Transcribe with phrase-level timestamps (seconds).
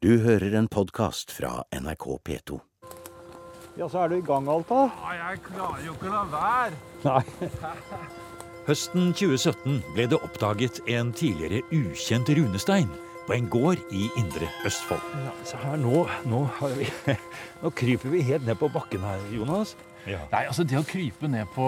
[0.00, 2.56] Du hører en podkast fra NRK P2.
[3.76, 4.86] Ja, så er du i gang, Alta.
[4.96, 6.78] Ja, jeg klarer jo ikke å la være.
[7.04, 7.50] Nei.
[8.70, 12.88] Høsten 2017 ble det oppdaget en tidligere ukjent runestein
[13.26, 15.04] på en gård i Indre Østfold.
[15.20, 16.88] Ja, så her nå, nå, har vi,
[17.60, 19.76] nå kryper vi helt ned på bakken her, Jonas.
[20.06, 21.64] Nei, altså Det å krype ned på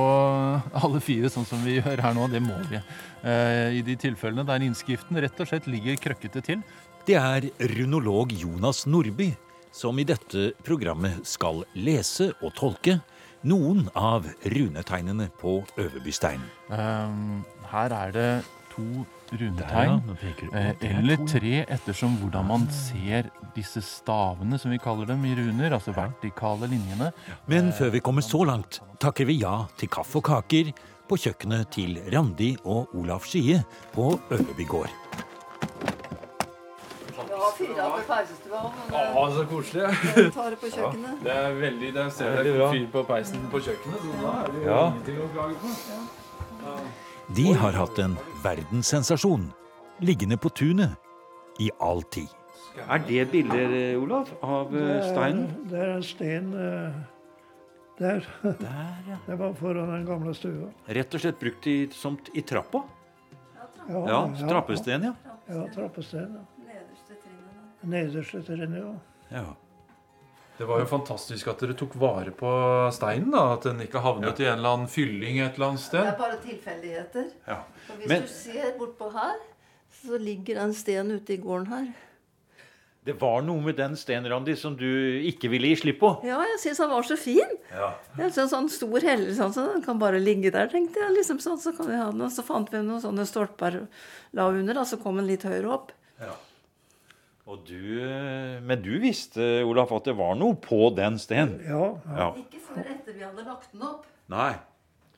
[0.73, 2.81] alle fire, sånn som vi gjør her nå, det må vi.
[3.29, 6.63] Eh, I de tilfellene der innskriften rett og slett ligger krøkkete til.
[7.03, 9.33] Det er runolog Jonas Nordby
[9.75, 13.01] som i dette programmet skal lese og tolke
[13.43, 16.47] noen av runetegnene på Øverbysteinen.
[16.71, 18.29] Um, her er det
[18.71, 18.87] to
[19.33, 19.49] Der, ja.
[19.49, 20.01] runetegn.
[20.07, 20.47] Du.
[20.53, 25.35] Eh, er eller tre, ettersom hvordan man ser disse stavene, som vi kaller dem i
[25.35, 25.73] runer.
[25.75, 27.11] Altså vertikale linjene.
[27.51, 30.71] Men før vi kommer så langt, takker vi ja til kaffe og kaker
[31.09, 33.65] på kjøkkenet til Randi og Olaf Skie
[33.97, 35.02] på Øverby gård.
[38.13, 38.63] Peisestua.
[38.93, 39.87] Å, så koselig.
[40.37, 41.23] Tar det på kjøkkenet.
[41.27, 44.63] Det er veldig, det ser du fyr på peisen på kjøkkenet, så da er det
[44.63, 44.83] jo Ja.
[44.93, 46.77] ingenting å klage på.
[47.33, 49.49] De har hatt en verdenssensasjon
[50.05, 50.99] liggende på tunet
[51.63, 52.29] i all tid.
[52.89, 55.47] Er det bilder, Olav, av eh, steinen?
[55.69, 57.01] Det er en sten eh,
[57.99, 58.25] der.
[58.43, 59.19] Der, ja.
[59.29, 60.71] Det var foran den gamle stua.
[60.89, 62.81] Rett og slett brukt i, som i trappa?
[63.89, 65.13] Ja, Ja, trappesten, ja.
[65.53, 66.37] Ja, trappesten.
[66.39, 66.49] ja.
[67.85, 68.43] Nederste.
[68.43, 68.93] Nederste ja.
[69.41, 69.45] ja.
[70.59, 72.51] Det var jo fantastisk at dere tok vare på
[72.95, 73.31] steinen.
[73.33, 76.05] da, At den ikke havnet i en eller annen fylling et eller annet sted.
[76.05, 77.31] Det er bare tilfeldigheter.
[77.49, 77.63] Ja.
[77.97, 79.41] Hvis Men- du ser bortpå her,
[80.03, 81.93] så ligger den stenen ute i gården her.
[83.05, 84.87] Det var noe med den stenen, Randi, som du
[85.27, 86.11] ikke ville gi slipp på.
[86.23, 87.57] Ja, jeg syns han var så fin.
[87.73, 87.89] Ja.
[88.17, 91.17] Jeg synes en sånn stor heller, sånn, så den kan bare ligge der, tenkte jeg.
[91.17, 92.21] liksom sånn, Så kan vi ha den.
[92.23, 93.89] Og så fant vi noen sånne stolper
[94.33, 95.91] la under, da, så kom den litt høyere opp.
[96.21, 96.37] Og
[97.69, 101.59] du, eh, men du visste, Olaf, at det var noe på den stenen?
[101.67, 102.19] Ja, ja.
[102.19, 102.29] Ja.
[102.41, 104.07] Ikke før etter vi hadde lagt den opp.
[104.33, 104.53] Nei.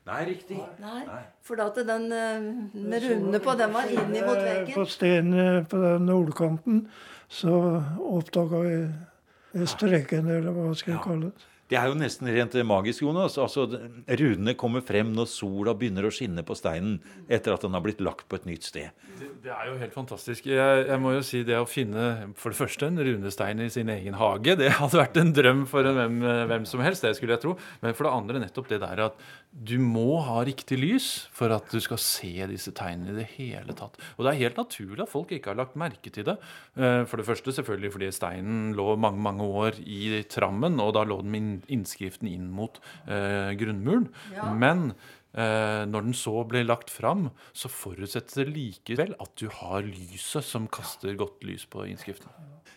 [0.04, 0.58] Nei, riktig.
[0.82, 1.22] Nei, Nei.
[1.46, 4.74] For da at den eh, med rundene på, den var inn mot veggen.
[4.74, 6.84] På stenen eh, på den nordkanten
[7.32, 7.54] så
[8.04, 11.48] oppdaga vi streken, eller hva skal jeg kalle det.
[11.70, 13.38] Det er jo nesten rent magisk, Jonas.
[13.40, 13.64] Altså,
[14.04, 16.98] Runene kommer frem når sola begynner å skinne på steinen
[17.32, 18.90] etter at den har blitt lagt på et nytt sted.
[19.16, 20.44] Det, det er jo helt fantastisk.
[20.50, 22.04] Jeg, jeg må jo si det å finne
[22.36, 25.88] for det første en runestein i sin egen hage, det hadde vært en drøm for
[25.88, 26.18] en hvem,
[26.52, 27.56] hvem som helst, det skulle jeg tro.
[27.80, 29.24] Men for det andre nettopp det der at
[29.54, 33.72] du må ha riktig lys for at du skal se disse tegnene i det hele
[33.78, 33.96] tatt.
[34.18, 36.36] Og det er helt naturlig at folk ikke har lagt merke til det.
[36.76, 41.06] Eh, For det første selvfølgelig fordi steinen lå mange, mange år i trammen, og da
[41.08, 44.08] lå den med inn- innskriften inn mot eh, grunnmuren.
[44.34, 44.50] Ja.
[44.54, 44.92] Men
[45.32, 50.46] eh, når den så ble lagt fram, så forutsetter det likevel at du har lyset
[50.46, 52.30] som kaster godt lys på innskriften.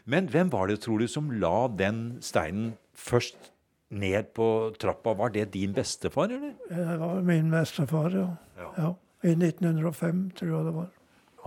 [0.08, 3.52] Men hvem var det, tror du, som la den steinen først
[3.92, 5.16] ned på trappa?
[5.20, 6.56] Var det din bestefar, eller?
[6.70, 8.30] Det var min bestefar, ja.
[8.78, 8.94] ja.
[9.26, 10.94] I 1905, tror jeg det var.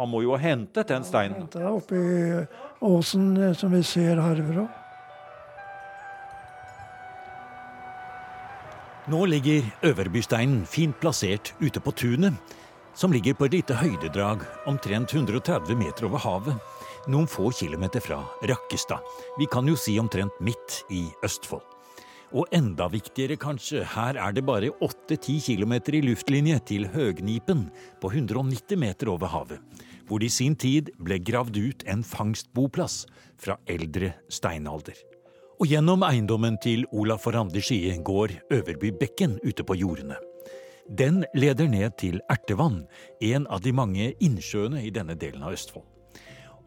[0.01, 1.47] Han må jo ha hentet den steinen.
[1.53, 2.45] Det hentet oppe i
[2.89, 4.65] åsen eh, som vi ser herfra.
[9.09, 12.37] Nå ligger Øverbysteinen fint plassert ute på tunet,
[12.93, 16.59] som ligger på et lite høydedrag omtrent 130 meter over havet,
[17.09, 19.01] noen få kilometer fra Rakkestad.
[19.41, 21.65] Vi kan jo si omtrent midt i Østfold.
[22.37, 27.71] Og enda viktigere kanskje, her er det bare 8-10 kilometer i luftlinje til Høgnipen
[28.05, 29.65] på 190 meter over havet,
[30.07, 33.07] hvor det i sin tid ble gravd ut en fangstboplass
[33.41, 35.10] fra eldre steinalder.
[35.61, 40.17] Og gjennom eiendommen til Olaf Randi Skie går Øverbybekken ute på jordene.
[40.89, 42.87] Den leder ned til Ertevann,
[43.21, 45.85] en av de mange innsjøene i denne delen av Østfold.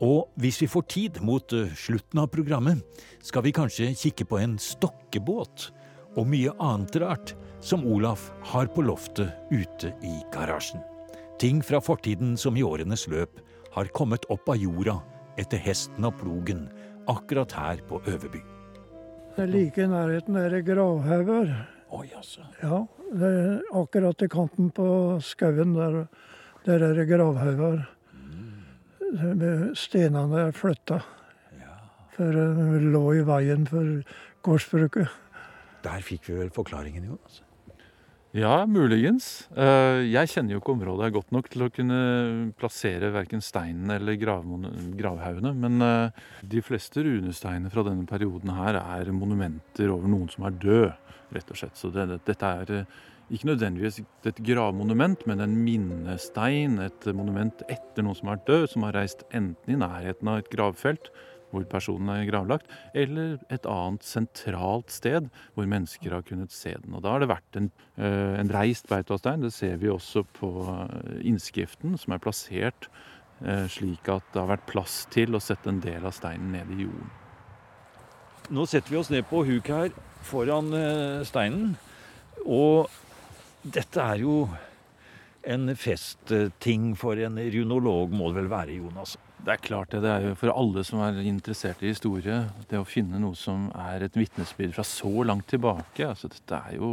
[0.05, 2.85] Og hvis vi får tid mot eh, slutten av programmet,
[3.25, 5.71] skal vi kanskje kikke på en stokkebåt
[6.13, 7.33] og mye annet rart
[7.65, 10.85] som Olaf har på loftet ute i garasjen.
[11.41, 13.41] Ting fra fortiden som i årenes løp
[13.73, 14.99] har kommet opp av jorda
[15.41, 16.67] etter hesten og plogen
[17.09, 18.52] akkurat her på Øverby.
[19.33, 21.49] Det er like i nærheten er det gravhauger.
[21.93, 22.43] Oi, altså.
[22.61, 22.83] Ja,
[23.13, 24.85] det er akkurat i kanten på
[25.25, 26.05] skauen der,
[26.65, 27.83] der er det gravhauger.
[28.13, 29.73] Mm.
[29.77, 31.01] Stenene er flytta.
[32.13, 34.03] For de lå i veien for
[34.45, 35.09] gårdsbruket.
[35.83, 37.42] Der fikk vi vel forklaringen, Jonas.
[38.33, 39.45] Ja, muligens.
[39.53, 41.97] Eh, Jeg kjenner jo ikke området godt nok til å kunne
[42.57, 45.51] plassere verken steinen eller gravhaugene.
[45.53, 50.57] Men eh, de fleste runesteinene fra denne perioden her er monumenter over noen som er
[50.63, 51.77] død, rett og slett.
[51.77, 52.85] Så det- dette er eh,
[53.29, 56.79] ikke nødvendigvis et gravmonument, men en minnestein.
[56.81, 60.49] Et monument etter noen som er død, som har reist enten i nærheten av et
[60.49, 61.11] gravfelt
[61.53, 66.95] hvor personen er gravlagt, eller et annet sentralt sted hvor mennesker har kunnet se den.
[66.97, 69.45] Og Da har det vært en, eh, en reist bautastein.
[69.45, 72.89] Det ser vi også på eh, innskriften, som er plassert
[73.45, 76.73] eh, slik at det har vært plass til å sette en del av steinen ned
[76.73, 77.13] i jorden.
[78.53, 79.93] Nå setter vi oss ned på huk her
[80.27, 80.73] foran
[81.23, 81.77] steinen.
[82.43, 82.89] Og
[83.63, 84.49] dette er jo
[85.43, 89.15] en festting for en runolog, må det vel være, Jonas?
[89.43, 89.99] Det er klart det.
[90.05, 92.37] Det er jo for alle som er interessert i historie,
[92.69, 96.07] det å finne noe som er et vitnesbyrd fra så langt tilbake.
[96.07, 96.91] altså Dette er jo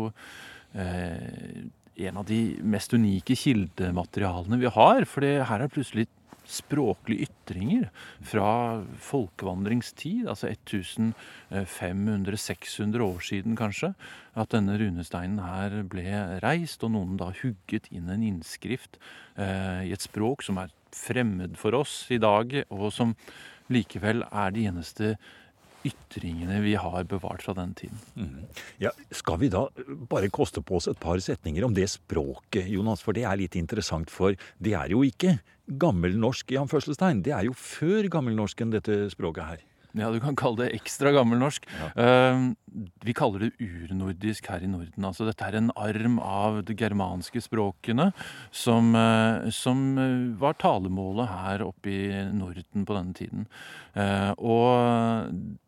[0.74, 1.68] eh,
[2.08, 5.06] en av de mest unike kildematerialene vi har.
[5.06, 6.08] For her er plutselig
[6.50, 7.90] språklige ytringer
[8.26, 13.94] fra folkevandringstid, altså 1500-600 år siden kanskje,
[14.38, 16.06] at denne runesteinen her ble
[16.44, 18.92] reist, og noen da hugget inn en innskrift
[19.36, 23.14] eh, i et språk som er fremmed for oss i dag, og som
[23.70, 25.06] likevel er de eneste
[25.86, 28.02] ytringene vi har bevart fra den tiden.
[28.16, 28.44] Mm.
[28.82, 29.66] Ja, skal vi da
[30.10, 33.04] bare koste på oss et par setninger om det språket, Jonas?
[33.04, 35.38] For det er litt interessant, for det er jo ikke
[35.80, 37.24] gammelnorsk i anførselstegn.
[37.26, 39.66] Det er jo før gammelnorsken, dette språket her.
[39.98, 41.64] Ja, du kan kalle det ekstra gammelnorsk.
[41.98, 42.52] Uh,
[43.02, 45.06] vi kaller det urnordisk her i Norden.
[45.06, 48.10] Altså dette er en arm av de germanske språkene
[48.54, 52.04] som, uh, som uh, var talemålet her oppe i
[52.36, 53.50] Norden på denne tiden.
[54.38, 55.58] Og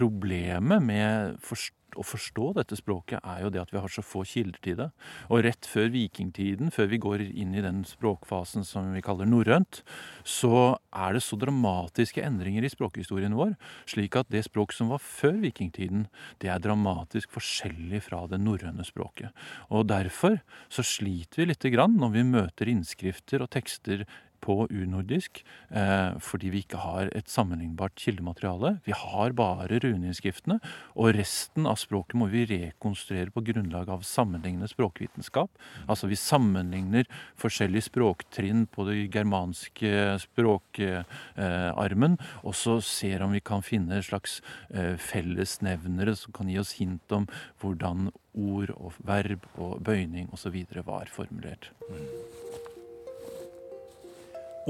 [0.00, 4.22] problemet med forst å forstå dette språket, er jo det at vi har så få
[4.28, 4.88] kilder til det.
[5.30, 9.82] Og rett før vikingtiden, før vi går inn i den språkfasen som vi kaller norrønt,
[10.22, 13.56] så er det så dramatiske endringer i språkhistorien vår,
[13.90, 16.06] slik at det språk som var før vikingtiden,
[16.42, 19.34] det er dramatisk forskjellig fra det norrøne språket.
[19.70, 20.40] Og derfor
[20.72, 24.06] så sliter vi lite grann når vi møter innskrifter og tekster
[24.44, 28.78] på urnordisk eh, fordi vi ikke har et sammenlignbart kildemateriale.
[28.86, 30.58] Vi har bare runeinnskriftene,
[30.96, 35.50] og resten av språket må vi rekonstruere på grunnlag av sammenlignende språkvitenskap.
[35.86, 37.08] Altså vi sammenligner
[37.40, 44.40] forskjellige språktrinn på det germanske språkarmen, og så ser om vi kan finne slags
[44.70, 47.28] eh, fellesnevnere som kan gi oss hint om
[47.60, 50.62] hvordan ord og verb og bøyning osv.
[50.86, 51.72] var formulert.
[51.90, 52.59] Mm.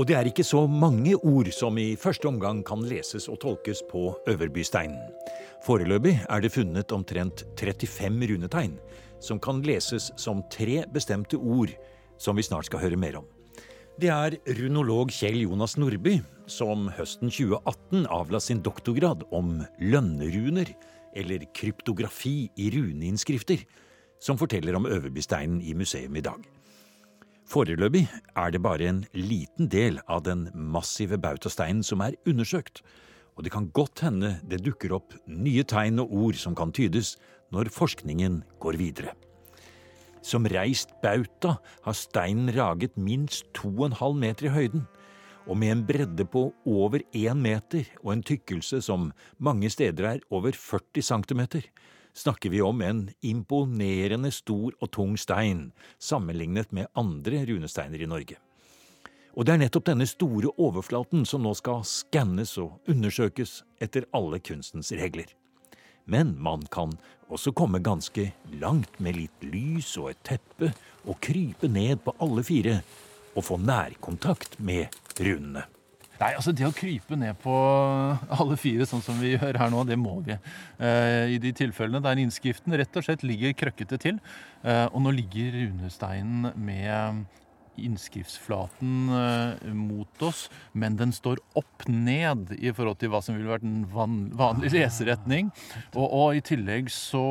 [0.00, 3.82] Og det er ikke så mange ord som i første omgang kan leses og tolkes
[3.84, 4.96] på Øverbysteinen.
[5.66, 8.78] Foreløpig er det funnet omtrent 35 runetegn,
[9.20, 11.74] som kan leses som tre bestemte ord,
[12.16, 13.26] som vi snart skal høre mer om.
[14.00, 16.14] Det er runolog Kjell Jonas Nordby
[16.48, 20.72] som høsten 2018 avla sin doktorgrad om lønneruner,
[21.12, 23.66] eller kryptografi i runeinnskrifter,
[24.16, 26.40] som forteller om Øverbysteinen i museum i dag.
[27.50, 28.04] Foreløpig
[28.38, 32.78] er det bare en liten del av den massive bautasteinen som er undersøkt,
[33.34, 37.16] og det kan godt hende det dukker opp nye tegn og ord som kan tydes
[37.50, 39.16] når forskningen går videre.
[40.22, 44.86] Som reist bauta har steinen raget minst 2,5 meter i høyden,
[45.50, 49.10] og med en bredde på over 1 meter og en tykkelse som
[49.42, 51.66] mange steder er over 40 centimeter,
[52.20, 58.36] snakker vi om en imponerende stor og tung stein sammenlignet med andre runesteiner i Norge.
[59.38, 64.40] Og det er nettopp denne store overflaten som nå skal skannes og undersøkes etter alle
[64.42, 65.30] kunstens regler.
[66.10, 66.96] Men man kan
[67.30, 70.72] også komme ganske langt med litt lys og et teppe
[71.06, 72.80] og krype ned på alle fire
[73.36, 75.68] og få nærkontakt med runene.
[76.20, 77.54] Nei, altså Det å krype ned på
[78.36, 80.36] alle fire, sånn som vi gjør her nå, det må vi.
[80.76, 84.18] Eh, I de tilfellene der innskriften rett og slett ligger krøkkete til.
[84.60, 87.24] Eh, og nå ligger runesteinen med
[87.80, 90.44] innskriftsflaten eh, mot oss,
[90.76, 94.74] men den står opp ned i forhold til hva som ville vært en van, vanlig
[94.76, 95.48] leseretning.
[95.94, 97.24] Og, og, i tillegg så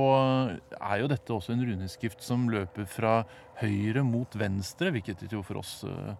[0.80, 3.20] er jo dette også en runeskrift som løper fra
[3.62, 6.14] høyre mot venstre, hvilket jo for oss eh,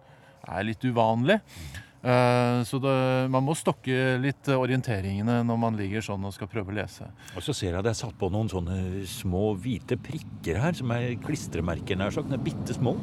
[0.50, 1.40] er litt uvanlig.
[2.00, 2.94] Eh, så det,
[3.32, 7.10] man må stokke litt orienteringene når man ligger sånn og skal prøve å lese.
[7.36, 10.92] Og så ser jeg det er satt på noen sånne små hvite prikker her, som
[10.96, 12.32] er klistremerker nær sagt.
[12.40, 12.96] Bitte små.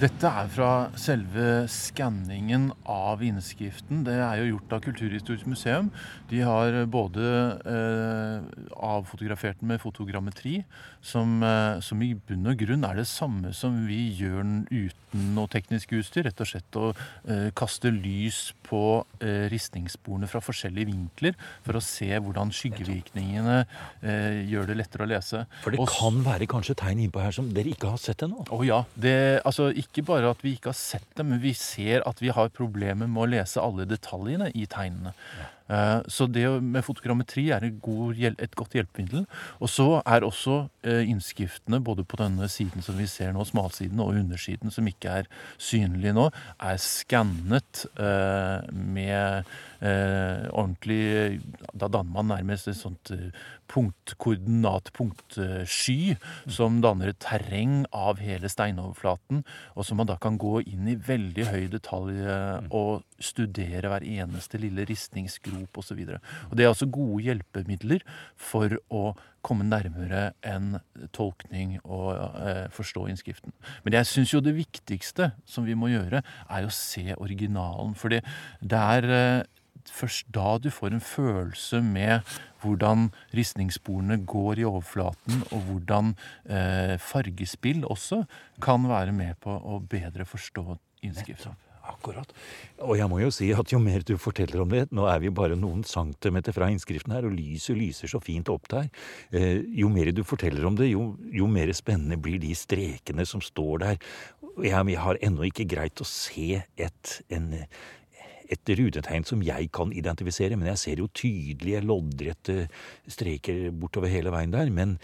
[0.00, 4.02] Dette er fra selve skanningen av innskriften.
[4.06, 5.90] Det er jo gjort av Kulturhistorisk museum.
[6.30, 7.26] De har både
[7.68, 8.46] eh,
[8.80, 10.62] avfotografert den med fotogrammetri,
[11.04, 15.09] som, eh, som, i bunn og grunn er det samme som vi gjør den uten
[15.16, 16.26] noe teknisk utstyr.
[16.28, 21.36] Rett og slett å eh, kaste lys på eh, ristningssporene fra forskjellige vinkler
[21.66, 25.44] for å se hvordan skyggevirkningene eh, gjør det lettere å lese.
[25.64, 28.46] For det og, kan være kanskje tegn innpå her som dere ikke har sett ennå?
[28.50, 28.82] Å ja.
[28.94, 29.14] Det,
[29.48, 32.52] altså, ikke bare at vi ikke har sett det, men vi ser at vi har
[32.54, 35.14] problemer med å lese alle detaljene i tegnene.
[35.38, 35.48] Ja.
[35.70, 39.26] Eh, Så det med fotogrammetri er et, god, et godt hjelpemiddel.
[39.60, 44.00] Og så er også eh, innskriftene både på denne siden som vi ser nå, smalsiden,
[44.02, 49.46] og undersiden som ikke er synlig nå, er skannet eh, med
[49.80, 51.40] eh, ordentlig
[51.72, 53.12] Da danner man nærmest et sånt
[53.70, 56.16] punktkoordinat, punktsky
[56.50, 59.44] som danner et terreng av hele steinoverflaten,
[59.76, 64.06] og som man da kan gå inn i veldig høy detalj eh, og studere hver
[64.06, 66.02] eneste lille ristningsgrop osv.
[66.02, 68.04] Det er altså gode hjelpemidler
[68.40, 69.10] for å
[69.46, 70.80] komme nærmere en
[71.16, 72.10] tolkning og
[72.42, 73.54] eh, forstå innskriften.
[73.84, 76.20] Men jeg syns jo det viktigste som vi må gjøre,
[76.50, 77.94] er å se originalen.
[77.96, 79.48] For det er eh,
[79.94, 82.26] først da du får en følelse med
[82.62, 88.24] hvordan ristningssporene går i overflaten, og hvordan eh, fargespill også
[88.62, 90.66] kan være med på å bedre forstå
[91.06, 91.56] innskriften.
[91.90, 92.28] Akkurat.
[92.84, 95.32] Og jeg må jo si at jo mer du forteller om det, nå er vi
[95.34, 98.90] bare noen centimeter fra innskriften her, og lyset lyser så fint opp der,
[99.32, 103.42] eh, jo mer du forteller om det, jo, jo mer spennende blir de strekene som
[103.42, 104.10] står der.
[104.60, 107.54] Jeg, jeg har ennå ikke greit å se et, en,
[108.50, 112.64] et rutetegn som jeg kan identifisere, men jeg ser jo tydelige, loddrette
[113.10, 114.72] streker bortover hele veien der.
[114.74, 114.98] Men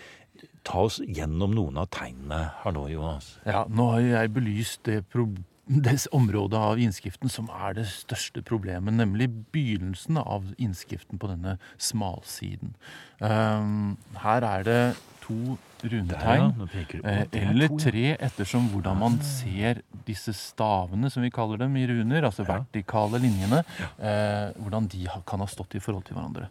[0.66, 3.36] ta oss gjennom noen av tegnene her nå, Jonas.
[3.46, 5.02] Ja, nå har jeg belyst det,
[5.66, 11.56] det området av innskriften som er det største problemet, nemlig begynnelsen av innskriften på denne
[11.78, 12.74] smalsiden.
[13.22, 14.80] Um, her er det
[15.24, 15.88] to du-
[17.04, 21.86] Eh, er eller tre, ettersom hvordan man ser disse stavene, som vi kaller dem i
[21.86, 23.62] runer, altså vertikale linjene,
[24.00, 26.48] eh, hvordan de kan ha stått i forhold til hverandre.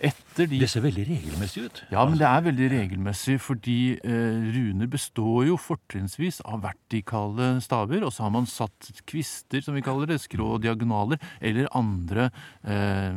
[0.00, 1.84] Etter de Det ser veldig regelmessig ut.
[1.90, 8.04] ja, men det er veldig regelmessig, fordi eh, runer består jo fortrinnsvis av vertikale staver,
[8.04, 12.30] og så har man satt kvister, som vi kaller det, skrå og diagonaler, eller andre
[12.64, 13.12] eh,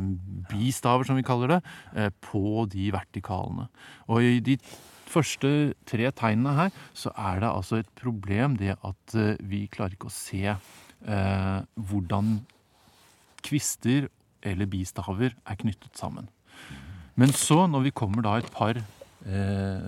[0.50, 1.62] bistaver, som vi kaller det,
[1.94, 3.68] eh, på de vertikalene.
[4.08, 4.58] Og i de
[5.12, 5.50] første
[5.88, 10.10] tre tegnene her, så er det altså et problem det at eh, vi klarer ikke
[10.10, 12.38] å se eh, hvordan
[13.42, 14.08] kvister
[14.42, 16.28] eller bistaver er knyttet sammen.
[17.18, 18.80] Men så, når vi kommer da et par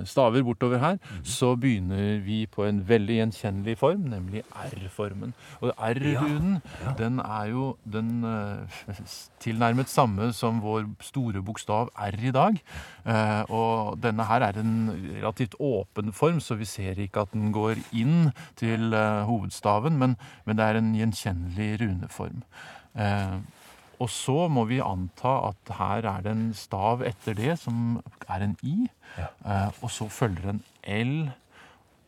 [0.07, 5.35] staver bortover her, så begynner vi på en veldig gjenkjennelig form, nemlig R-formen.
[5.61, 6.61] Og R-runen,
[6.99, 9.01] den er jo den eh,
[9.43, 12.61] tilnærmet samme som vår store bokstav R i dag.
[13.07, 17.53] Eh, og denne her er en relativt åpen form, så vi ser ikke at den
[17.53, 22.43] går inn til eh, hovedstaven, men, men det er en gjenkjennelig runeform.
[24.05, 28.03] Eh, og så må vi anta at her er det en stav etter det som
[28.29, 28.89] er en I.
[29.15, 29.29] Ja.
[29.81, 31.31] og så følger en L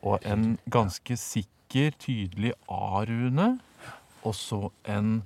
[0.03, 3.59] og en ganske sikker, tydelig A-rune.
[4.27, 5.23] Og så en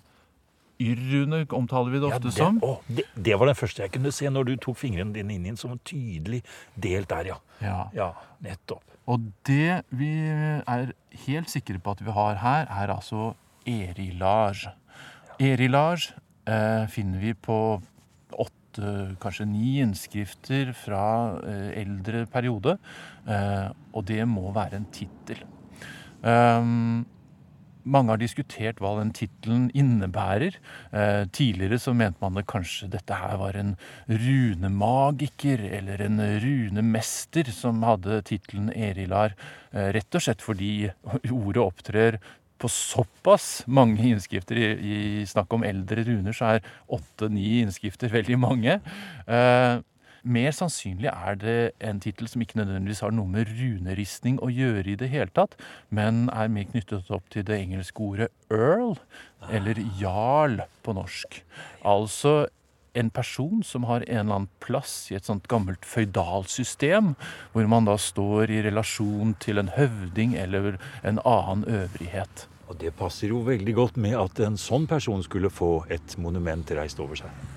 [0.80, 2.56] Y-rune, omtaler vi det ofte det, som.
[2.64, 5.44] å, det, det var den første jeg kunne se når du tok fingrene dine inn
[5.44, 6.40] i den som en tydelig
[6.72, 7.36] delt der, ja.
[7.60, 7.80] Ja.
[7.92, 8.06] Ja,
[8.40, 8.84] nettopp.
[9.10, 10.94] Og det vi er
[11.26, 13.34] helt sikre på at vi har her, er altså.
[13.68, 14.72] Erilage
[15.36, 16.16] eh,
[16.90, 17.56] finner vi på
[18.70, 22.78] åtte, kanskje ni innskrifter fra eh, eldre periode.
[23.26, 25.44] Eh, og det må være en tittel.
[27.90, 30.58] Mange har diskutert hva den tittelen innebærer.
[30.92, 33.72] Eh, tidligere så mente man det kanskje dette her var en
[34.06, 39.34] runemagiker eller en runemester som hadde tittelen Erilar,
[39.72, 40.90] eh, rett og slett fordi
[41.32, 42.20] ordet opptrer
[42.60, 44.58] på såpass mange innskrifter.
[44.60, 44.72] I,
[45.20, 48.80] I snakk om eldre runer så er åtte-ni innskrifter veldig mange.
[49.26, 49.80] Eh,
[50.20, 54.92] mer sannsynlig er det en tittel som ikke nødvendigvis har noe med runeristning å gjøre
[54.92, 55.56] i det hele tatt,
[55.88, 58.98] men er mer knyttet opp til det engelske ordet earl,
[59.48, 61.40] eller jarl på norsk.
[61.88, 62.50] Altså
[62.94, 67.14] en person som har en eller annen plass i et sånt gammelt føydalsystem,
[67.52, 72.46] hvor man da står i relasjon til en høvding eller en annen øvrighet.
[72.70, 76.70] Og det passer jo veldig godt med at en sånn person skulle få et monument
[76.78, 77.48] reist over seg.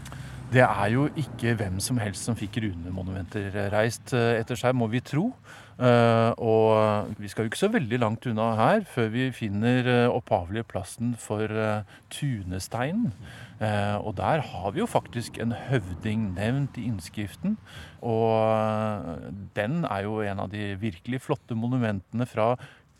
[0.53, 4.85] Det er jo ikke hvem som helst som fikk runemonumenter reist eh, etter seg, må
[4.91, 5.31] vi tro.
[5.81, 10.11] Eh, og vi skal jo ikke så veldig langt unna her før vi finner eh,
[10.11, 13.13] opphavlige plassen for eh, tunesteinen.
[13.63, 17.53] Og der har vi jo faktisk en høvding nevnt i innskriften.
[18.03, 19.21] Og
[19.55, 22.57] den er jo en av de virkelig flotte monumentene fra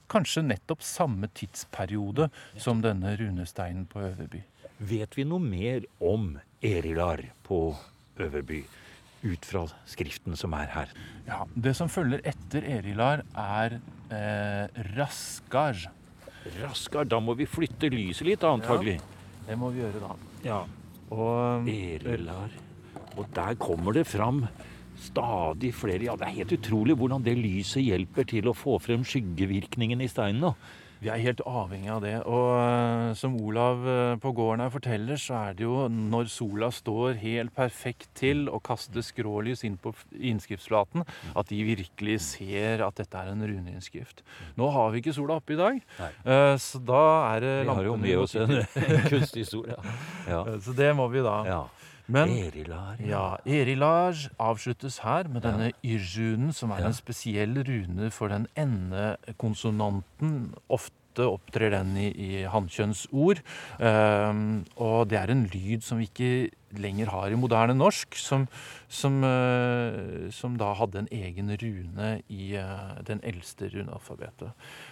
[0.07, 4.39] kanskje nettopp samme tidsperiode som denne runesteinen på Øverby.
[4.79, 7.65] Vet vi noe mer om Erilar på
[8.23, 8.63] Øverby
[9.23, 10.93] ut fra skriften som er her?
[11.27, 13.79] Ja, Det som følger etter Erilar, er
[14.11, 15.79] eh, Raskar.
[16.61, 18.99] Raskar, da må vi flytte lyset litt, antagelig.
[18.99, 20.15] Ja, Det må vi gjøre da.
[20.43, 20.61] Ja.
[21.13, 22.53] Og Erilar.
[23.17, 24.45] Og der kommer det fram
[25.03, 29.03] stadig flere Ja, det er helt utrolig hvordan det lyset hjelper til å få frem
[29.03, 30.41] skyggevirkningen i steinen.
[30.41, 30.55] nå.
[31.03, 32.13] Vi er helt avhengig av det.
[32.23, 36.69] Og eh, som Olav eh, på gården her forteller, så er det jo når sola
[36.71, 41.03] står helt perfekt til og kaster skrålys inn på f- innskriftsflaten,
[41.35, 44.23] at de virkelig ser at dette er en runeinnskrift.
[44.59, 46.11] Nå har vi ikke sola oppe i dag, Nei.
[46.63, 48.55] så da er det Vi har jo lampene med oss en,
[49.11, 49.75] kunstig historie.
[50.33, 50.45] Ja.
[50.63, 51.39] Så det må vi da.
[51.47, 51.61] ja.
[52.07, 52.97] Men Erilar.
[52.99, 56.87] ja, erilar avsluttes her med denne yrjunen, som er Ja.
[56.87, 60.53] en spesiell rune for den endekonsonanten.
[60.69, 63.39] Ofte opptrer den i, i hannkjønnsord.
[63.79, 68.47] Um, og det er en lyd som vi ikke lenger har i moderne norsk, som,
[68.89, 74.51] som, uh, som da hadde en egen rune i uh, den eldste runealfabetet.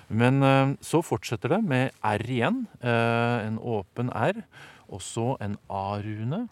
[0.09, 4.43] Men uh, så fortsetter det med R igjen, en åpen R,
[4.87, 6.47] og så en A-rune.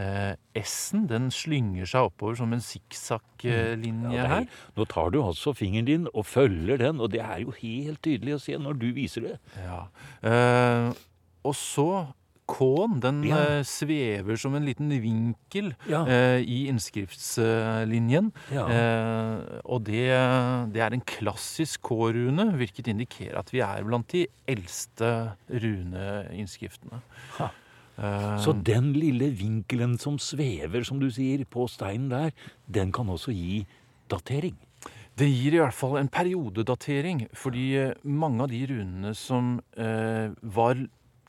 [0.00, 4.46] Eh, S-en den slynger seg oppover som en sikksakk-linje Ja, er- her.
[4.78, 8.38] Nå tar du altså fingeren din og følger den, og det er jo helt tydelig
[8.38, 9.36] å se når du viser det.
[9.58, 9.82] Ja.
[10.22, 10.92] Eh,
[11.44, 11.90] og så
[12.50, 13.36] K-en, den Ja.
[13.38, 16.00] eh, svever som en liten vinkel Ja.
[16.04, 18.32] eh, i innskriftslinjen.
[18.50, 18.64] Ja.
[18.66, 20.10] Eh, og det,
[20.74, 27.00] det er en klassisk K-rune, hvilket indikerer at vi er blant de eldste runeinnskriftene.
[27.38, 27.50] Ha.
[28.00, 32.30] Eh, Så den lille vinkelen som svever, som du sier, på steinen der,
[32.66, 33.66] den kan også gi
[34.10, 34.56] datering.
[35.20, 40.32] Det gir i hvert fall en periodedatering, fordi eh, mange av de runene som eh,
[40.40, 40.80] var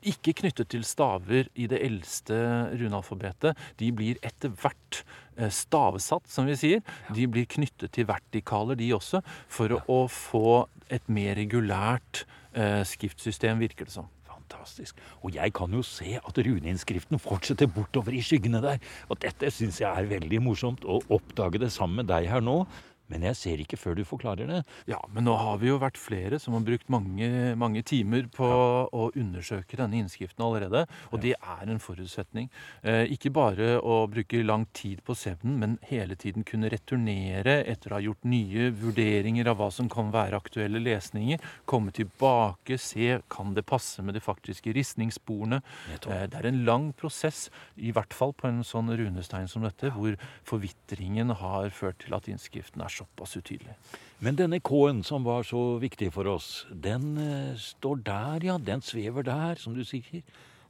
[0.02, 2.34] ikke knyttet til staver i det eldste
[2.74, 5.02] runealfabetet, de blir etter hvert
[5.36, 6.82] eh, stavesatt, som vi sier.
[7.14, 9.20] De blir knyttet til vertikaler, de også,
[9.52, 12.24] for å, å få et mer regulært
[12.56, 14.08] eh, skriftsystem, virker det som.
[14.52, 14.98] Fantastisk.
[15.24, 18.80] Og jeg kan jo se at runeinnskriften fortsetter bortover i skyggene der.
[19.08, 22.62] Og dette syns jeg er veldig morsomt å oppdage det sammen med deg her nå.
[23.12, 24.60] Men jeg ser ikke før du forklarer det.
[24.88, 27.28] Ja, men nå har vi jo vært flere som har brukt mange,
[27.60, 30.86] mange timer på å undersøke denne innskriften allerede.
[31.12, 32.48] Og det er en forutsetning.
[32.80, 37.92] Eh, ikke bare å bruke lang tid på sevnen, men hele tiden kunne returnere etter
[37.92, 41.42] å ha gjort nye vurderinger av hva som kan være aktuelle lesninger.
[41.68, 45.60] Komme tilbake, se kan det passe med de faktiske ristningssporene.
[45.92, 49.92] Eh, det er en lang prosess, i hvert fall på en sånn runestein som dette,
[49.92, 50.16] hvor
[50.48, 53.74] forvitringen har ført til at innskriften er såpass utydelig.
[54.22, 58.58] Men denne K-en som var så viktig for oss, den eh, står der, ja.
[58.58, 60.22] Den svever der, som du sier.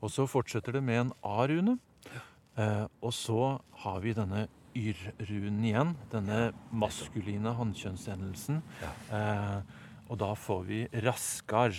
[0.02, 1.76] Og så fortsetter det med en A-rune.
[2.56, 5.92] Eh, og så har vi denne yr-runen igjen.
[6.12, 8.62] Denne maskuline håndkjønnsendelsen.
[9.12, 9.58] Eh,
[10.08, 11.76] og da får vi raskar.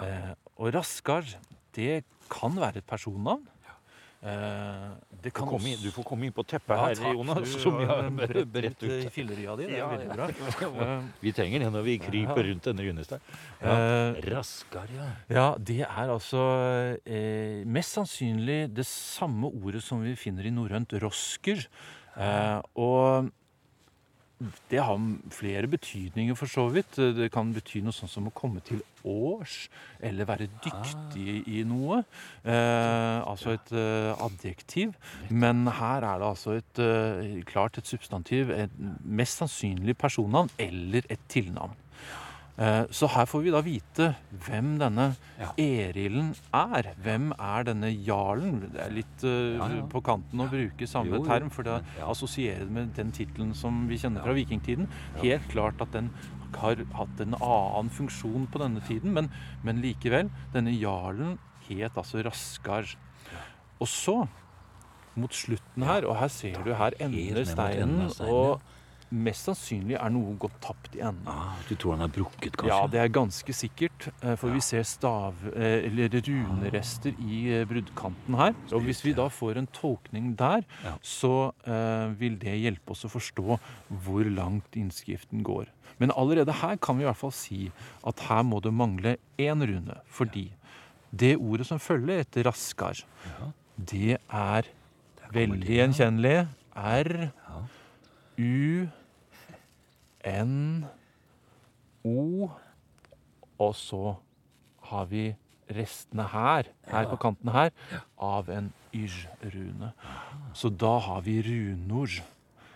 [0.00, 1.28] Eh, og raskar,
[1.76, 3.44] det kan være et personnavn.
[4.22, 4.86] Eh,
[5.22, 7.14] det kan Kom inn, du får komme inn på teppet Ja, her, takk.
[7.14, 9.10] Jonas, Du som vi har beredt bredt ut ut.
[9.12, 9.66] filleria di.
[9.68, 10.28] Det er Ja, veldig bra.
[10.64, 10.86] ja.
[10.96, 13.22] Eh, Vi trenger det når vi kryper rundt denne runesteinen.
[13.60, 13.76] Ja.
[13.76, 15.08] Eh, Raskar, ja.
[15.30, 16.42] Ja, det er altså
[17.04, 21.66] eh, mest sannsynlig det samme ordet som vi finner i norrønt rosker.
[22.16, 23.28] Eh, og
[24.70, 25.00] det har
[25.32, 26.96] flere betydninger, for så vidt.
[26.96, 29.70] Det kan bety noe sånn som å komme til års,
[30.04, 32.02] eller være dyktig i noe.
[32.44, 34.92] Eh, altså et eh, adjektiv.
[35.30, 38.52] Men her er det altså et, eh, klart et substantiv.
[38.52, 41.72] Et mest sannsynlig personnavn eller et tilnavn.
[42.58, 44.06] Eh, Så her får vi da vite
[44.46, 45.50] hvem denne Ja.
[45.60, 46.94] Erilden er.
[47.04, 48.62] Hvem er denne jarlen?
[48.72, 49.82] Det er litt uh, Ja, ja.
[49.92, 51.26] på kanten å bruke samme Jo, jo.
[51.28, 54.88] term, for det assosierer med den tittelen som vi kjenner fra vikingtiden.
[55.20, 56.08] Helt klart at den
[56.56, 59.28] har hatt en annen funksjon på denne tiden, men,
[59.62, 60.30] men likevel.
[60.54, 61.36] Denne jarlen
[61.68, 62.88] het altså Raskar.
[63.78, 64.22] Og så,
[65.16, 68.62] mot slutten her, og her ser du her ender steinen, og
[69.10, 71.18] mest sannsynlig er noe gått tapt igjen.
[71.30, 72.72] Ah, du tror han er brukket, kanskje?
[72.72, 77.64] Ja, det er ganske sikkert, For for vi ser stav, eh, eller runerester i eh,
[77.66, 78.54] bruddkanten her.
[78.72, 80.96] Og hvis vi da får en tolkning der, Ja.
[81.02, 83.58] så eh, vil det hjelpe oss å forstå
[84.04, 85.66] hvor langt innskriften går.
[85.98, 87.70] Men allerede her kan vi i hvert fall si
[88.04, 90.50] at her må det mangle én rune, fordi
[91.14, 93.00] det ordet som følger etter raskar,
[93.78, 94.68] det er
[95.32, 96.48] veldig gjenkjennelig.
[96.76, 97.30] R,
[98.38, 98.86] U,
[100.26, 100.86] N,
[102.04, 102.50] O,
[103.58, 104.16] og så
[104.90, 105.30] har vi
[105.72, 107.72] restene her, her på kanten her,
[108.22, 109.92] av en yr-rune.
[110.54, 112.20] Så da har vi runor.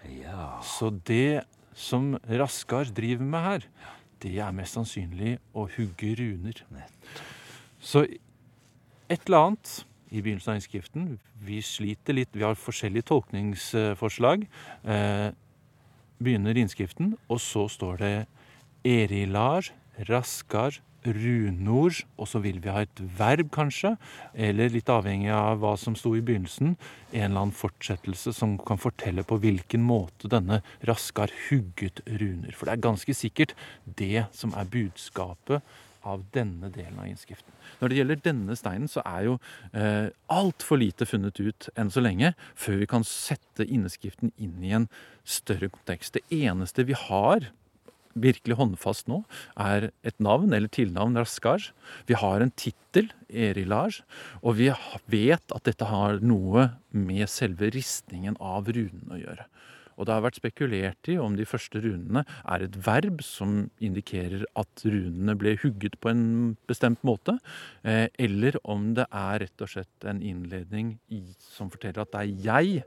[0.09, 0.57] Ja.
[0.64, 1.44] Så det
[1.77, 3.68] som Raskar driver med her,
[4.20, 6.64] det er mest sannsynlig å hugge runer.
[7.81, 8.05] Så
[9.11, 9.77] et eller annet
[10.11, 11.07] i begynnelsen av innskriften.
[11.46, 14.44] Vi sliter litt, vi har forskjellige tolkningsforslag.
[14.85, 15.29] Eh,
[16.23, 18.15] begynner innskriften, og så står det
[18.87, 19.73] Erilar,
[20.09, 23.95] Raskar, runord, og så vil vi ha et verb, kanskje.
[24.35, 26.75] Eller litt avhengig av hva som sto i begynnelsen,
[27.13, 32.53] en eller annen fortsettelse som kan fortelle på hvilken måte denne Raskar hugget runer.
[32.57, 35.65] For det er ganske sikkert det som er budskapet
[36.07, 37.53] av denne delen av innskriften.
[37.81, 39.37] Når det gjelder denne steinen, så er jo
[39.73, 44.75] eh, altfor lite funnet ut enn så lenge før vi kan sette innskriften inn i
[44.77, 44.91] en
[45.25, 46.17] større kontekst.
[46.17, 47.51] Det eneste vi har
[48.19, 49.23] virkelig håndfast nå,
[49.55, 51.71] er et navn eller tilnavn Raskar.
[52.09, 54.01] Vi har en tittel, Erilar,
[54.43, 54.71] og vi
[55.13, 59.47] vet at dette har noe med selve ristningen av runen å gjøre.
[60.01, 64.47] Og det har vært spekulert i om de første runene er et verb som indikerer
[64.59, 66.23] at runene ble hugget på en
[66.71, 67.37] bestemt måte,
[67.85, 70.95] eh, eller om det er rett og slett en innledning
[71.37, 72.85] som forteller at det er jeg,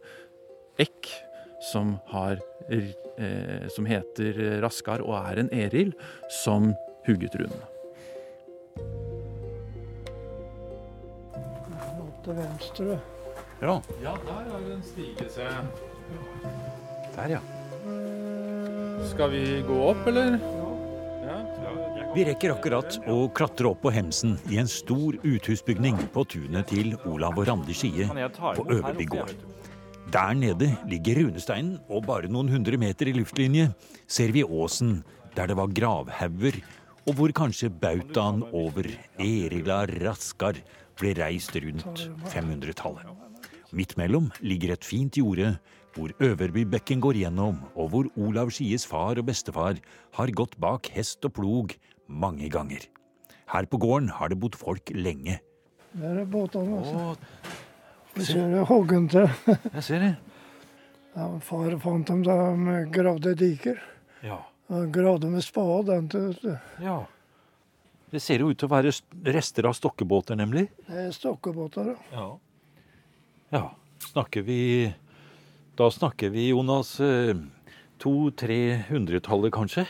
[0.82, 1.06] Ek,
[1.70, 2.40] som, har,
[2.74, 5.94] eh, som heter Raskar og er en Eril,
[6.42, 6.72] som
[7.06, 7.70] hugget runene.
[12.24, 13.00] Til venstre.
[13.62, 15.66] Ja, Ja, der har vi en stige, ser jeg.
[17.18, 17.42] Der ja.
[19.10, 20.38] Skal vi gå opp, eller?
[22.14, 26.94] Vi rekker akkurat å klatre opp på hemsen i en stor uthusbygning på tunet til
[27.10, 29.34] Olav og Randi Skie på Øverby gård.
[30.14, 33.72] Der nede ligger runesteinen, og bare noen hundre meter i luftlinje
[34.06, 35.00] ser vi åsen
[35.34, 36.60] der det var gravhauger,
[37.10, 38.86] og hvor kanskje bautaen over
[39.18, 40.60] Erila Raskar
[41.02, 43.10] ble reist rundt 500-tallet.
[43.74, 45.56] Midt mellom ligger et fint jorde
[45.96, 49.80] hvor Øverbybekken går gjennom, og hvor Olav Skies far og bestefar
[50.18, 51.76] har gått bak hest og plog
[52.08, 52.86] mange ganger.
[53.54, 55.40] Her på gården har det bodd folk lenge.
[55.94, 56.80] Der er båtene.
[56.80, 57.02] Altså.
[57.14, 59.28] Å, ser kjører hoggen til.
[59.48, 60.14] jeg ser det.
[61.14, 63.78] Ja, far fant dem da de gravde diker.
[64.26, 64.40] Ja.
[64.74, 65.84] Han gravde med spade.
[65.92, 67.04] den til- ja.
[68.10, 68.90] Det ser jo ut til å være
[69.30, 70.70] rester av stokkebåter, nemlig.
[70.88, 71.92] Det er stokkebåter.
[71.94, 72.18] ja.
[72.18, 73.60] Ja.
[73.60, 73.64] ja.
[74.10, 74.90] Snakker vi
[75.74, 77.34] Da snakker vi, Jonas, eh,
[78.02, 79.86] to-tre hundretallet, kanskje?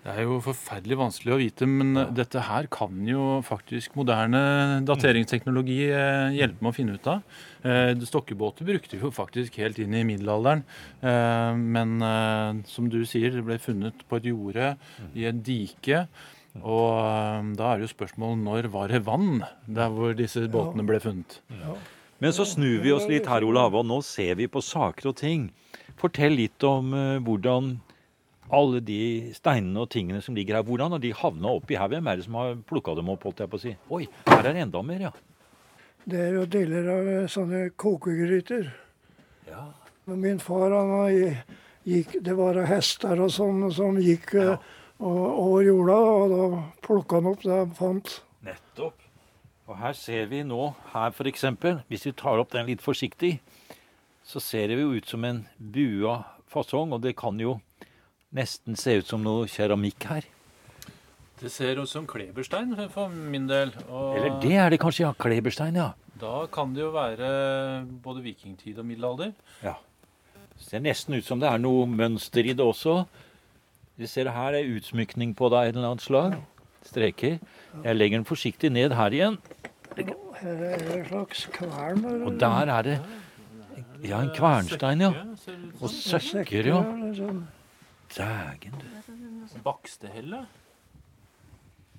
[0.00, 5.90] Det er jo forferdelig vanskelig å vite, men dette her kan jo faktisk moderne dateringsteknologi
[5.92, 7.20] eh, hjelpe med å finne ut av.
[7.64, 10.64] Eh, Stokkebåter brukte vi jo faktisk helt inn i middelalderen.
[11.04, 14.74] Eh, Men eh, som du sier, det ble funnet på et jorde
[15.16, 16.06] i et dike.
[16.60, 20.84] Og eh, da er det jo spørsmålet når var det vann der hvor disse båtene
[20.88, 21.40] ble funnet?
[22.20, 25.16] Men så snur vi oss litt her, Olav, og nå ser vi på saker og
[25.16, 25.46] ting.
[26.00, 27.78] Fortell litt om eh, hvordan
[28.52, 31.88] alle de steinene og tingene som ligger her, hvordan har de havna oppi her?
[31.88, 33.74] Hvem er det som har plukka dem opp, holdt jeg på å si?
[33.96, 35.14] Oi, her er det enda mer, ja.
[36.10, 38.68] Det er jo deler av eh, sånne kokegryter.
[39.48, 39.64] Ja.
[40.10, 40.92] Min far han
[41.88, 44.58] gikk, Det var hester og sånn som gikk ja.
[44.98, 48.18] og, over jorda, og da plukka han opp det han fant.
[48.44, 48.99] Nettopp.
[49.70, 53.36] Og her ser vi nå, her eksempel, hvis vi tar opp den litt forsiktig,
[54.26, 57.60] så ser det jo ut som en bua fasong, og det kan jo
[58.34, 60.26] nesten se ut som noe keramikk her.
[61.38, 63.70] Det ser ut som kleberstein for min del.
[63.86, 65.14] Og Eller det er det kanskje, ja.
[65.14, 65.92] Kleberstein, ja.
[66.20, 69.32] Da kan det jo være både vikingtid og middelalder.
[69.62, 69.78] ja.
[70.34, 73.06] Det Ser nesten ut som det er noe mønster i det også.
[73.96, 76.34] Vi ser her er utsmykning på det av et eller annet slag.
[76.90, 77.38] Streker.
[77.84, 79.38] Jeg legger den forsiktig ned her igjen.
[80.40, 82.04] Her er det en slags kvern.
[82.26, 82.96] Og der er det
[84.02, 85.10] ja, en kvernstein, ja.
[85.80, 86.80] Og søkker, ja.
[87.16, 87.44] sånn.
[88.10, 89.58] Dægen, du.
[89.62, 90.40] bakstehelle.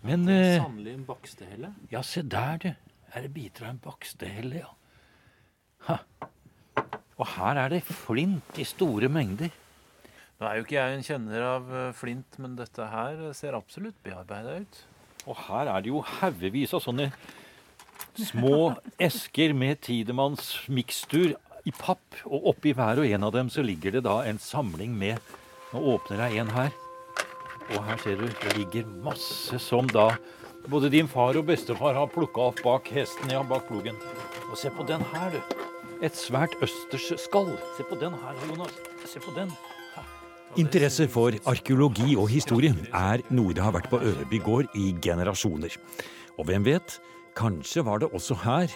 [0.01, 1.71] Men eh, Sannelig en bakstehelle.
[1.91, 2.71] Ja, se der, du.
[3.13, 4.71] Er det biter av en bakstehelle, ja.
[5.87, 5.99] Ha.
[7.21, 9.53] Og her er det flint i store mengder.
[10.41, 13.99] Nå er jo ikke jeg en kjenner av eh, flint, men dette her ser absolutt
[14.01, 14.79] bearbeida ut.
[15.29, 17.11] Og her er det jo haugevis av sånne
[18.17, 22.17] små esker med Tidemanns mikstur i papp.
[22.25, 25.21] Og oppi hver og en av dem så ligger det da en samling med
[25.71, 26.73] Nå åpner jeg en her.
[27.71, 30.09] Og her ser du, det ligger masse som da
[30.67, 33.95] både din far og bestefar har plukka opp bak hesten, ja, bak plogen.
[34.49, 35.61] Og se på den her, du.
[36.03, 37.53] Et svært østers skall.
[37.77, 38.73] Se på den her, Jonas.
[39.05, 39.53] Se på den.
[40.59, 45.77] Interesse for arkeologi og historie er noe det har vært på Øverby gård i generasjoner.
[46.35, 46.97] Og hvem vet,
[47.39, 48.73] kanskje var det også her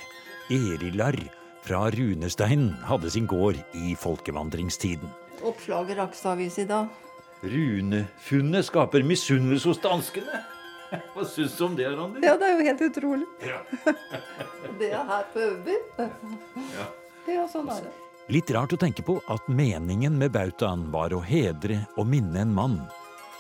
[0.48, 1.18] Erilar
[1.66, 5.12] fra Runesteinen hadde sin gård i folkevandringstiden.
[5.44, 6.88] Oppslaget Raksavis Avis i dag.
[7.44, 10.46] Runefunnet skaper misunnelse hos danskene.
[11.14, 12.24] Hva syns du om det, Randi?
[12.24, 13.28] Ja, det er jo helt utrolig.
[14.80, 15.78] det er her på Øverby.
[17.36, 18.05] Ja, sånn er det.
[18.34, 22.54] Litt rart å tenke på at meningen med bautaen var å hedre og minne en
[22.58, 22.80] mann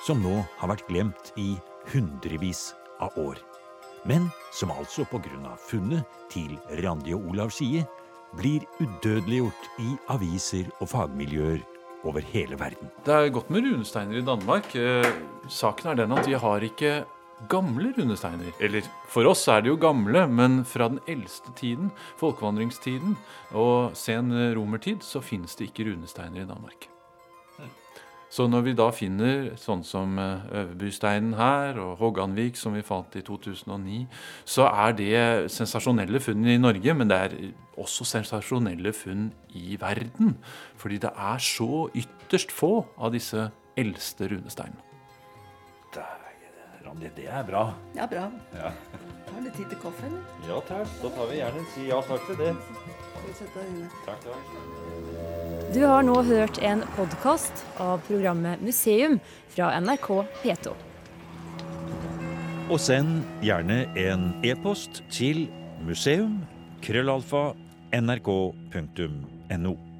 [0.05, 1.55] som nå har vært glemt i
[1.89, 2.67] hundrevis
[3.01, 3.39] av år.
[4.05, 7.81] Men som altså på grunn av funnet til Randi og Olav Skie
[8.37, 11.65] blir udødeliggjort i aviser og fagmiljøer
[12.05, 12.93] over hele verden.
[13.09, 14.69] Det er godt med runesteiner i Danmark.
[14.77, 15.09] Eh,
[15.49, 16.99] saken er den at de har ikke
[17.51, 18.51] gamle runesteiner.
[18.63, 23.15] Eller for oss er de jo gamle, men fra den eldste tiden, folkevandringstiden
[23.53, 26.89] og sen romertid, så finnes det ikke runesteiner i Danmark.
[28.35, 33.13] Så når vi da finner sånn som eh, Øverbysteinen her, og Hogganvik som vi fant
[33.15, 34.01] i 2009,
[34.43, 35.21] så er det
[35.53, 37.37] sensasjonelle funn i Norge, men det er
[37.79, 40.35] også sensasjonelle funn i verden.
[40.81, 43.47] Fordi det er så ytterst få av disse
[43.79, 44.94] eldste runesteinene.
[46.85, 47.73] Randi, det er bra.
[47.97, 48.31] Ja, bra.
[48.53, 48.71] Ja.
[49.33, 50.19] Har du tid til kaffe, eller?
[50.47, 50.87] Ja takk.
[51.01, 52.55] Da tar vi gjerne en si ja takk til det.
[53.25, 53.87] Vi sette deg inne?
[54.05, 54.43] Takk, takk.
[55.73, 59.19] Du har nå hørt en podkast av programmet Museum
[59.55, 60.07] fra NRK
[60.43, 60.67] P2.
[62.69, 65.49] Og send gjerne en e-post til
[65.85, 67.55] museum.krøllalfa.nrk.no.
[67.95, 69.94] nrk.no.